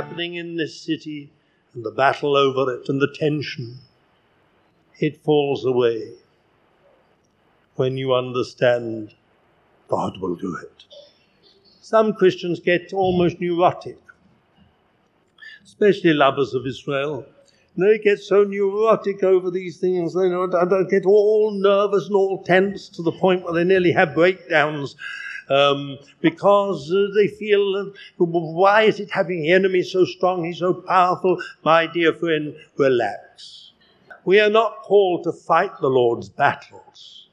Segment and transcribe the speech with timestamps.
[0.00, 1.30] happening in this city
[1.74, 3.76] and the battle over it and the tension,
[4.98, 6.12] it falls away
[7.76, 9.14] when you understand
[9.88, 10.84] God will do it.
[11.82, 13.98] Some Christians get almost neurotic,
[15.64, 17.26] especially lovers of Israel.
[17.76, 20.30] They get so neurotic over these things, they
[20.90, 24.96] get all nervous and all tense to the point where they nearly have breakdowns
[25.50, 30.44] um, because uh, they feel, uh, why is it having the enemy so strong?
[30.44, 31.42] He's so powerful.
[31.64, 33.72] My dear friend, relax.
[34.24, 37.28] We are not called to fight the Lord's battles.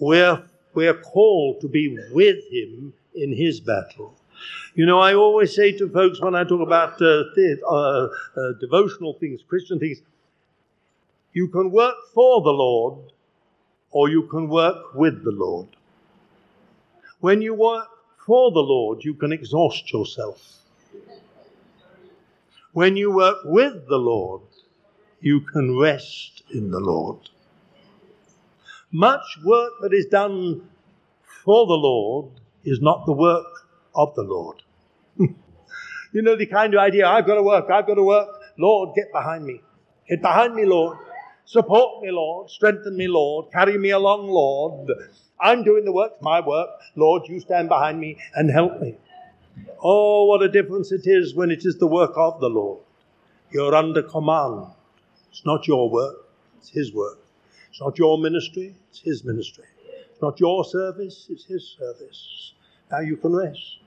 [0.00, 0.42] We're,
[0.74, 4.14] we're called to be with Him in His battle.
[4.74, 7.24] You know, I always say to folks when I talk about uh,
[7.68, 10.02] uh, uh, devotional things, Christian things,
[11.32, 13.12] you can work for the Lord
[13.90, 15.68] or you can work with the Lord.
[17.22, 17.86] When you work
[18.26, 20.42] for the Lord, you can exhaust yourself.
[22.72, 24.42] When you work with the Lord,
[25.20, 27.30] you can rest in the Lord.
[28.90, 30.68] Much work that is done
[31.44, 32.32] for the Lord
[32.64, 34.60] is not the work of the Lord.
[35.16, 38.30] you know, the kind of idea I've got to work, I've got to work.
[38.58, 39.60] Lord, get behind me.
[40.08, 40.98] Get behind me, Lord.
[41.44, 42.50] Support me, Lord.
[42.50, 43.52] Strengthen me, Lord.
[43.52, 44.88] Carry me along, Lord.
[45.40, 46.70] I'm doing the work, my work.
[46.96, 48.96] Lord, you stand behind me and help me.
[49.82, 52.80] Oh, what a difference it is when it is the work of the Lord.
[53.50, 54.68] You're under command.
[55.30, 57.18] It's not your work, it's His work.
[57.70, 59.64] It's not your ministry, it's His ministry.
[60.10, 62.52] It's not your service, it's His service.
[62.90, 63.78] Now you can rest.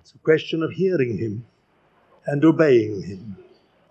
[0.00, 1.46] It's a question of hearing Him
[2.26, 3.36] and obeying Him.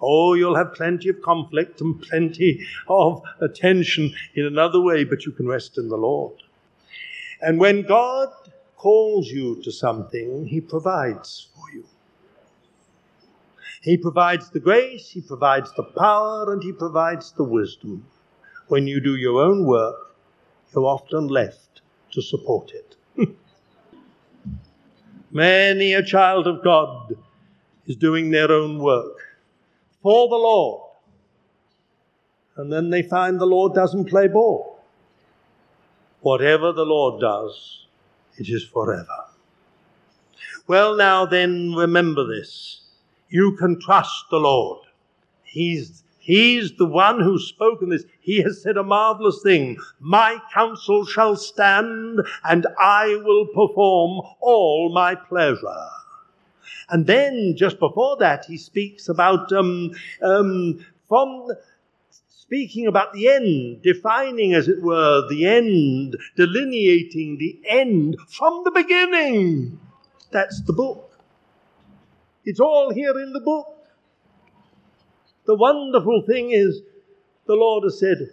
[0.01, 5.31] Oh, you'll have plenty of conflict and plenty of attention in another way, but you
[5.31, 6.33] can rest in the Lord.
[7.41, 8.29] And when God
[8.75, 11.85] calls you to something, He provides for you.
[13.81, 18.05] He provides the grace, He provides the power, and He provides the wisdom.
[18.67, 20.15] When you do your own work,
[20.73, 21.81] you're often left
[22.11, 22.95] to support it.
[25.31, 27.15] Many a child of God
[27.87, 29.24] is doing their own work
[30.05, 30.91] for the Lord.
[32.57, 34.79] And then they find the Lord doesn't play ball.
[36.21, 37.87] Whatever the Lord does,
[38.37, 39.25] it is forever.
[40.67, 42.81] Well, now then, remember this.
[43.29, 44.85] You can trust the Lord.
[45.43, 48.05] He's, he's the one who's spoken this.
[48.19, 49.79] He has said a marvelous thing.
[49.99, 55.89] My counsel shall stand, and I will perform all my pleasure.
[56.89, 61.49] And then just before that, he speaks about um, um, from
[62.29, 68.71] speaking about the end, defining, as it were, the end, delineating the end from the
[68.71, 69.79] beginning.
[70.31, 71.19] That's the book.
[72.43, 73.67] It's all here in the book.
[75.45, 76.81] The wonderful thing is,
[77.47, 78.29] the Lord has said,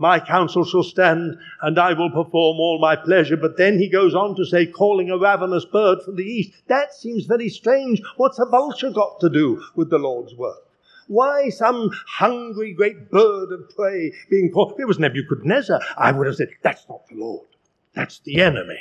[0.00, 3.36] my counsel shall stand, and I will perform all my pleasure.
[3.36, 6.52] But then he goes on to say, calling a ravenous bird from the east.
[6.68, 8.00] That seems very strange.
[8.16, 10.66] What's a vulture got to do with the Lord's work?
[11.06, 14.72] Why some hungry great bird of prey being called?
[14.72, 17.48] If it was Nebuchadnezzar, I would have said, that's not the Lord.
[17.94, 18.80] That's the enemy.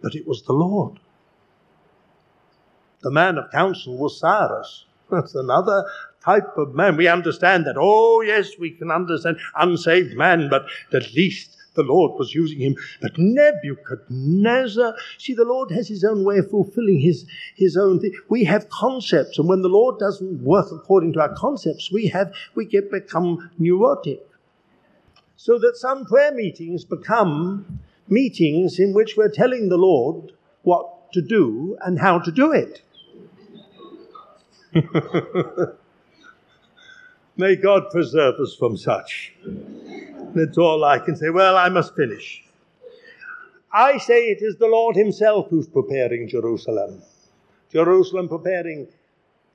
[0.00, 1.00] But it was the Lord.
[3.02, 4.86] The man of counsel was Cyrus.
[5.10, 5.84] That's another
[6.24, 6.96] type of man.
[6.96, 7.76] We understand that.
[7.78, 12.76] Oh, yes, we can understand unsaved man, but at least the Lord was using him.
[13.00, 18.14] But Nebuchadnezzar, see, the Lord has his own way of fulfilling his, his own thing.
[18.28, 22.32] We have concepts, and when the Lord doesn't work according to our concepts, we have
[22.54, 24.26] we get become neurotic.
[25.36, 31.22] So that some prayer meetings become meetings in which we're telling the Lord what to
[31.22, 32.82] do and how to do it.
[37.36, 39.32] May God preserve us from such.
[40.34, 41.30] That's all I can say.
[41.30, 42.44] Well, I must finish.
[43.72, 47.02] I say it is the Lord Himself who's preparing Jerusalem.
[47.70, 48.86] Jerusalem preparing.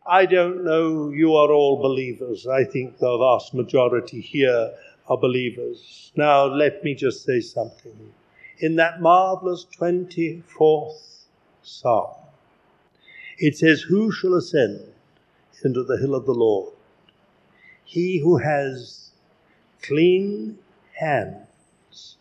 [0.07, 2.47] I don't know, you are all believers.
[2.47, 4.71] I think the vast majority here
[5.07, 6.11] are believers.
[6.15, 8.13] Now, let me just say something.
[8.59, 11.27] In that marvelous 24th
[11.61, 12.15] Psalm,
[13.37, 14.81] it says, Who shall ascend
[15.63, 16.73] into the hill of the Lord?
[17.87, 19.11] He who has
[19.81, 20.59] clean
[20.93, 22.17] hands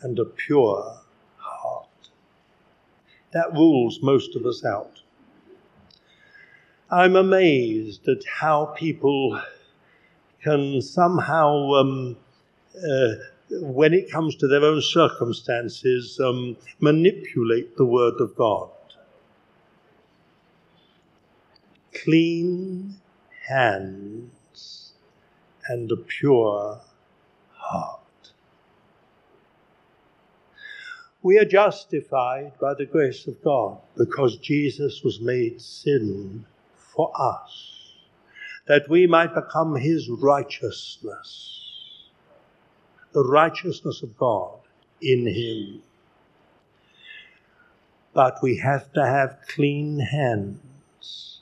[0.00, 1.00] and a pure
[1.36, 2.08] heart.
[3.32, 5.02] That rules most of us out.
[6.90, 9.38] I'm amazed at how people
[10.42, 12.16] can somehow, um,
[12.76, 13.14] uh,
[13.50, 18.70] when it comes to their own circumstances, um, manipulate the Word of God.
[22.04, 22.94] clean
[23.48, 24.37] hands
[25.68, 26.80] and a pure
[27.52, 28.00] heart.
[31.22, 37.94] We are justified by the grace of God because Jesus was made sin for us,
[38.66, 42.08] that we might become his righteousness,
[43.12, 44.60] the righteousness of God
[45.02, 45.82] in him.
[48.14, 51.40] But we have to have clean hands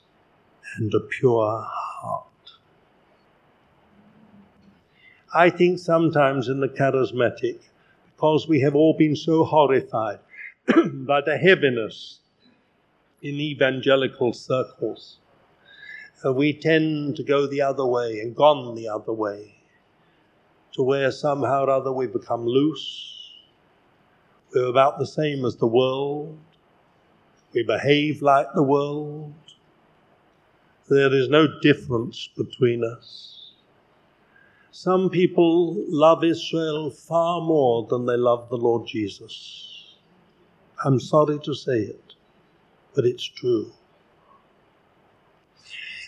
[0.77, 2.25] and a pure heart.
[5.33, 7.59] I think sometimes in the charismatic,
[8.15, 10.19] because we have all been so horrified
[10.93, 12.19] by the heaviness
[13.21, 15.17] in evangelical circles,
[16.25, 19.55] uh, we tend to go the other way and gone the other way,
[20.73, 23.33] to where somehow or other we become loose.
[24.53, 26.37] We're about the same as the world.
[27.53, 29.33] We behave like the world.
[30.89, 33.36] There is no difference between us.
[34.79, 39.95] Some people love Israel far more than they love the Lord Jesus.
[40.85, 42.13] I'm sorry to say it,
[42.93, 43.71] but it's true.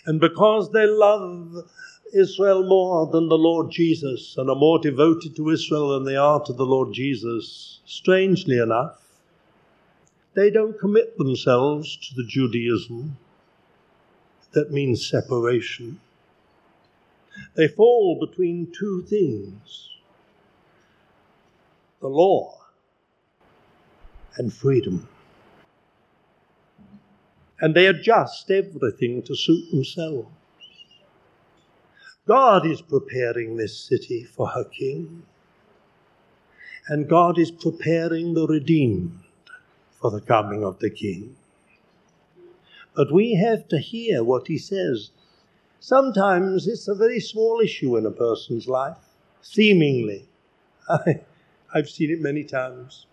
[0.06, 1.68] And because they love
[2.14, 6.40] Israel more than the Lord Jesus and are more devoted to Israel than they are
[6.44, 9.02] to the Lord Jesus, strangely enough,
[10.34, 13.16] they don't commit themselves to the Judaism
[14.52, 15.98] that means separation.
[17.54, 19.90] They fall between two things
[22.00, 22.60] the law
[24.36, 25.06] and freedom.
[27.60, 30.28] And they adjust everything to suit themselves.
[32.26, 35.24] God is preparing this city for her king,
[36.88, 39.18] and God is preparing the redeemed
[39.90, 41.36] for the coming of the king.
[42.94, 45.10] But we have to hear what he says
[45.82, 48.98] Sometimes it's a very small issue in a person's life,
[49.40, 50.28] seemingly.
[50.90, 51.22] I,
[51.72, 53.06] I've seen it many times.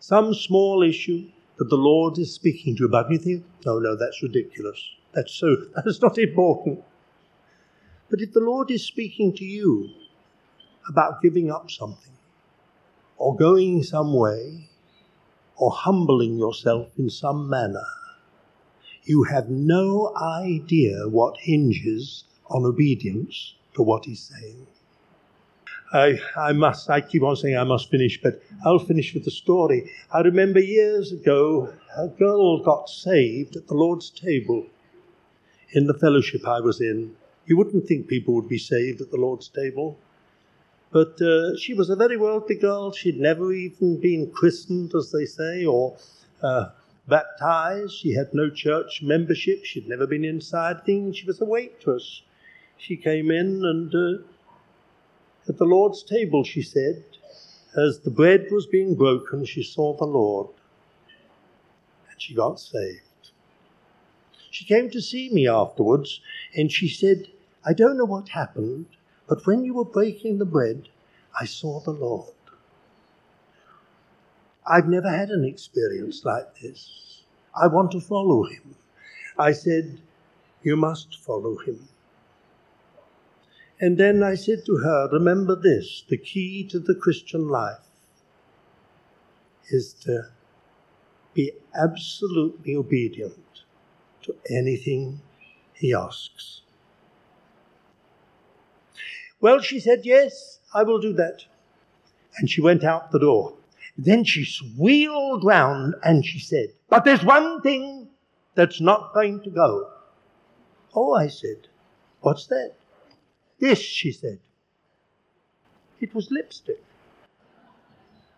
[0.00, 3.94] Some small issue that the Lord is speaking to you about, you think, no, no,
[3.94, 4.82] that's ridiculous.
[5.12, 6.82] That's so, that's not important.
[8.08, 9.90] But if the Lord is speaking to you
[10.88, 12.12] about giving up something,
[13.18, 14.70] or going some way,
[15.56, 17.84] or humbling yourself in some manner,
[19.04, 24.66] you have no idea what hinges on obedience to what he's saying.
[25.92, 29.30] I, I must, I keep on saying I must finish, but I'll finish with the
[29.30, 29.90] story.
[30.12, 34.66] I remember years ago, a girl got saved at the Lord's table
[35.70, 37.14] in the fellowship I was in.
[37.46, 39.98] You wouldn't think people would be saved at the Lord's table.
[40.90, 42.92] But uh, she was a very wealthy girl.
[42.92, 45.96] She'd never even been christened, as they say, or
[46.42, 46.70] uh,
[47.08, 47.92] baptized.
[47.92, 49.64] She had no church membership.
[49.64, 51.18] She'd never been inside things.
[51.18, 52.22] She was a waitress.
[52.76, 54.24] She came in and uh,
[55.48, 57.04] at the Lord's table, she said,
[57.76, 60.48] as the bread was being broken, she saw the Lord
[62.10, 63.30] and she got saved.
[64.50, 66.20] She came to see me afterwards
[66.54, 67.26] and she said,
[67.66, 68.86] I don't know what happened,
[69.28, 70.88] but when you were breaking the bread,
[71.38, 72.32] I saw the Lord.
[74.66, 77.22] I've never had an experience like this.
[77.54, 78.76] I want to follow him.
[79.38, 80.00] I said,
[80.62, 81.88] You must follow him.
[83.80, 87.86] And then I said to her, Remember this the key to the Christian life
[89.70, 90.28] is to
[91.34, 93.62] be absolutely obedient
[94.22, 95.20] to anything
[95.74, 96.62] he asks.
[99.40, 101.44] Well, she said, Yes, I will do that.
[102.38, 103.54] And she went out the door.
[103.96, 104.46] Then she
[104.76, 108.08] wheeled round and she said, But there's one thing
[108.54, 109.90] that's not going to go.
[110.94, 111.68] Oh, I said,
[112.20, 112.72] What's that?
[113.60, 114.38] This, she said.
[116.00, 116.82] It was lipstick.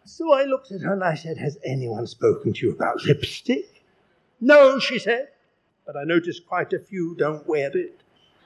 [0.04, 3.82] So I looked at her and I said, Has anyone spoken to you about lipstick?
[4.40, 5.28] No, she said,
[5.86, 8.00] but I noticed quite a few don't wear it.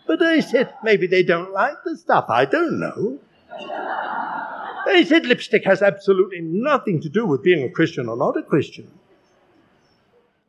[0.07, 2.27] But I said, Maybe they don't like the stuff.
[2.29, 3.19] I don't know.
[4.87, 8.43] He said lipstick has absolutely nothing to do with being a Christian or not a
[8.43, 8.91] Christian.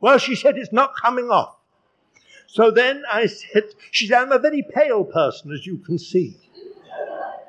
[0.00, 1.56] Well, she said it's not coming off.
[2.46, 6.36] So then I said, she said, I'm a very pale person, as you can see.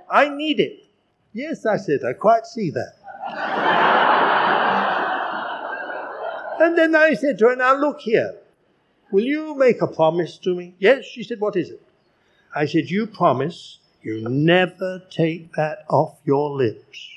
[0.09, 0.85] I need it.
[1.33, 2.93] Yes, I said, I quite see that.
[6.61, 8.35] and then I said to her, now look here.
[9.11, 10.75] Will you make a promise to me?
[10.79, 11.81] Yes, she said, what is it?
[12.55, 17.09] I said, you promise you never take that off your lips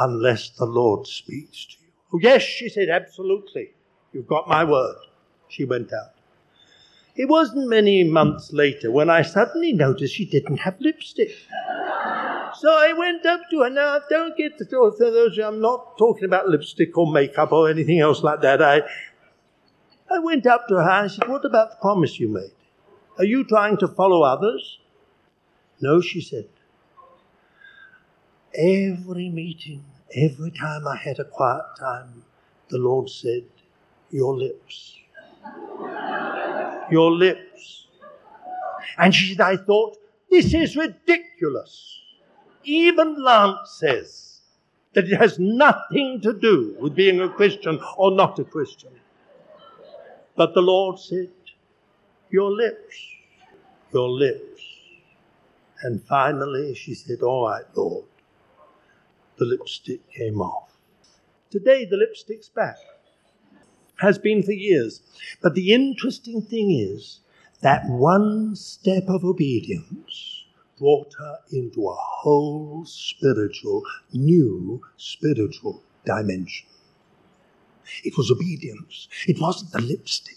[0.00, 1.92] unless the Lord speaks to you.
[2.14, 3.70] Oh, yes, she said, absolutely.
[4.12, 4.96] You've got my word.
[5.48, 6.12] She went out.
[7.14, 11.30] It wasn't many months later when I suddenly noticed she didn't have lipstick.
[12.54, 13.70] So I went up to her.
[13.70, 15.38] Now, don't get the thought those.
[15.38, 18.62] I'm not talking about lipstick or makeup or anything else like that.
[18.62, 18.82] I,
[20.10, 22.52] I went up to her and I said, What about the promise you made?
[23.18, 24.78] Are you trying to follow others?
[25.82, 26.48] No, she said.
[28.54, 29.84] Every meeting,
[30.14, 32.22] every time I had a quiet time,
[32.68, 33.44] the Lord said,
[34.10, 34.96] Your lips.
[36.90, 37.88] Your lips.
[38.96, 39.96] And she said, I thought,
[40.30, 41.98] this is ridiculous.
[42.62, 44.40] Even Lance says
[44.92, 48.92] that it has nothing to do with being a Christian or not a Christian.
[50.36, 51.30] But the Lord said,
[52.30, 52.96] Your lips,
[53.92, 54.71] your lips.
[55.82, 58.04] And finally she said, All right, Lord.
[59.38, 60.76] The lipstick came off.
[61.50, 62.76] Today the lipstick's back.
[63.96, 65.00] Has been for years.
[65.42, 67.20] But the interesting thing is
[67.60, 70.44] that one step of obedience
[70.78, 76.66] brought her into a whole spiritual, new spiritual dimension.
[78.04, 79.08] It was obedience.
[79.28, 80.36] It wasn't the lipstick.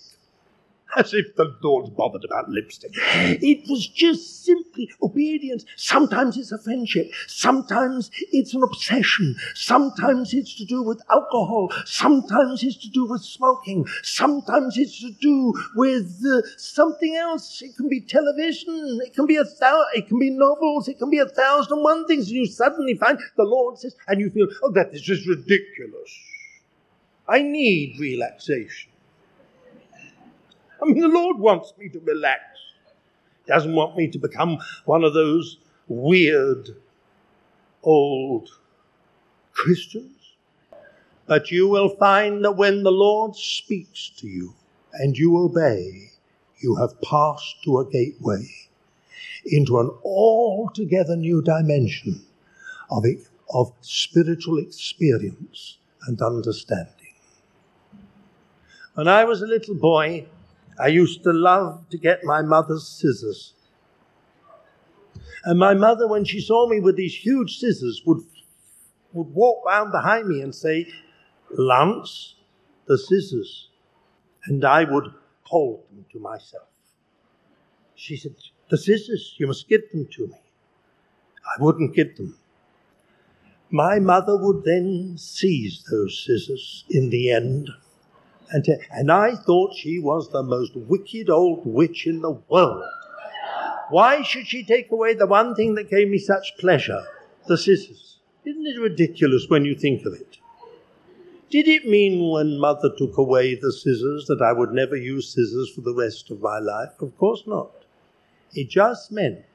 [0.96, 2.92] As if the Lord's bothered about lipstick.
[2.96, 5.66] It was just simply obedience.
[5.75, 7.12] Sometimes it's a friendship.
[7.28, 9.36] Sometimes it's an obsession.
[9.54, 11.72] Sometimes it's to do with alcohol.
[11.86, 13.86] Sometimes it's to do with smoking.
[14.04, 17.62] Sometimes it's to do with uh, something else.
[17.62, 19.00] It can be television.
[19.06, 20.88] It can be a thou- It can be novels.
[20.88, 22.28] It can be a thousand and one things.
[22.28, 26.12] And you suddenly find the Lord says, and you feel, oh, that is just ridiculous.
[27.28, 28.92] I need relaxation.
[30.86, 32.44] I mean, the Lord wants me to relax.
[33.44, 36.75] He doesn't want me to become one of those weird
[37.82, 38.50] old
[39.51, 40.12] Christians.
[41.25, 44.54] But you will find that when the Lord speaks to you
[44.94, 46.12] and you obey,
[46.60, 48.48] you have passed to a gateway
[49.44, 52.24] into an altogether new dimension
[52.92, 53.06] of,
[53.51, 55.77] of spiritual experience
[56.08, 56.92] and understanding.
[58.94, 60.27] When I was a little boy,
[60.79, 63.53] I used to love to get my mother's scissors.
[65.46, 68.20] And my mother, when she saw me with these huge scissors, would,
[69.13, 70.88] would walk round behind me and say,
[71.51, 72.36] Lance,
[72.88, 73.70] the scissors.
[74.48, 75.13] And I would
[75.44, 76.67] hold them to myself.
[77.96, 78.36] She said,
[78.70, 80.36] The scissors, you must give them to me.
[81.46, 82.38] I wouldn't give them.
[83.72, 87.70] My mother would then seize those scissors in the end
[88.52, 92.84] and, and I thought she was the most wicked old witch in the world.
[93.90, 97.04] Why should she take away the one thing that gave me such pleasure,
[97.48, 98.20] the scissors?
[98.46, 100.38] Isn't it ridiculous when you think of it?
[101.50, 105.70] Did it mean when mother took away the scissors that I would never use scissors
[105.70, 107.00] for the rest of my life?
[107.00, 107.72] Of course not.
[108.54, 109.46] It just meant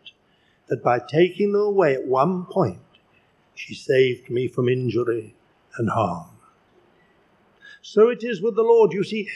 [0.68, 2.80] that by taking them away at one point,
[3.54, 5.34] she saved me from injury
[5.76, 6.39] and harm.
[7.82, 8.92] So it is with the Lord.
[8.92, 9.28] You see,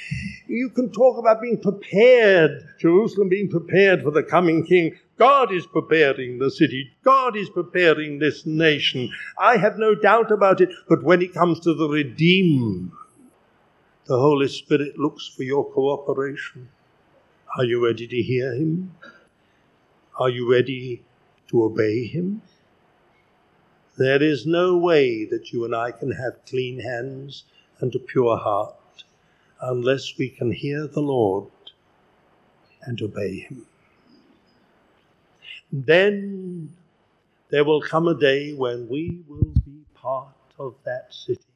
[0.47, 4.97] you can talk about being prepared, Jerusalem being prepared for the coming king.
[5.17, 6.91] God is preparing the city.
[7.05, 9.11] God is preparing this nation.
[9.39, 10.71] I have no doubt about it.
[10.89, 12.91] But when it comes to the redeemed,
[14.07, 16.69] the Holy Spirit looks for your cooperation.
[17.57, 18.95] Are you ready to hear Him?
[20.19, 21.03] Are you ready
[21.49, 22.43] to obey Him?
[23.97, 27.45] There is no way that you and I can have clean hands
[27.85, 29.05] and a pure heart
[29.61, 31.51] unless we can hear the Lord
[32.85, 33.67] and obey Him.
[35.71, 36.73] Then
[37.51, 41.53] there will come a day when we will be part of that city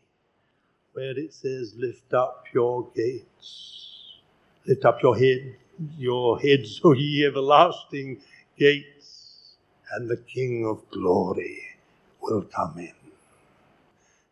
[0.93, 4.19] where it says, Lift up your gates,
[4.67, 5.57] lift up your head,
[5.97, 8.21] your heads, O ye everlasting
[8.59, 9.55] gates,
[9.93, 11.63] and the King of glory
[12.21, 13.08] will come in.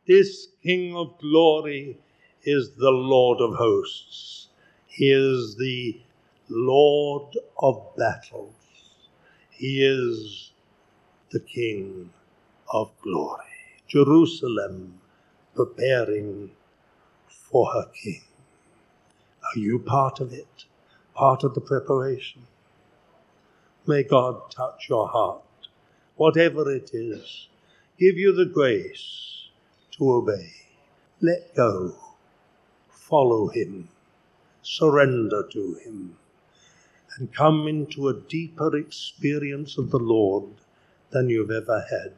[0.07, 1.99] This King of glory
[2.45, 4.47] is the Lord of hosts.
[4.87, 6.01] He is the
[6.49, 8.55] Lord of battles.
[9.51, 10.53] He is
[11.31, 12.11] the King
[12.73, 13.43] of glory.
[13.89, 15.01] Jerusalem
[15.57, 16.53] preparing
[17.29, 18.23] for her King.
[19.43, 20.67] Are you part of it?
[21.15, 22.43] Part of the preparation?
[23.89, 25.43] May God touch your heart,
[26.15, 27.49] whatever it is,
[27.99, 29.46] give you the grace
[29.99, 30.53] to obey.
[31.21, 31.95] Let go.
[32.91, 33.89] Follow Him.
[34.63, 36.17] Surrender to Him.
[37.17, 40.45] And come into a deeper experience of the Lord
[41.11, 42.13] than you've ever had.